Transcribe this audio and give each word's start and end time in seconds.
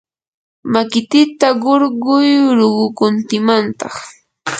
makikita 0.71 1.47
qurquy 1.61 2.29
ruqukuntimantaq. 2.57 3.95